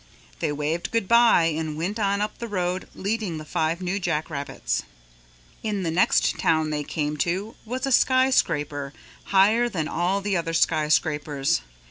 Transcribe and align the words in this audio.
They 0.39 0.51
waved 0.51 0.89
good 0.89 1.07
by 1.07 1.43
and 1.55 1.77
went 1.77 1.99
on 1.99 2.21
up 2.21 2.39
the 2.39 2.47
road 2.47 2.87
leading 2.95 3.37
the 3.37 3.45
five 3.45 3.81
new 3.83 3.99
jack 3.99 4.31
rabbits. 4.31 4.81
In 5.61 5.83
the 5.83 5.91
next 5.91 6.39
town 6.39 6.71
they 6.71 6.83
came 6.83 7.17
to 7.17 7.53
was 7.65 7.85
a 7.85 7.91
skyscraper 7.91 8.93
higher 9.25 9.69
than 9.69 9.87
all 9.87 10.19
the 10.19 10.35
other 10.35 10.53
skyscrapers. 10.53 11.61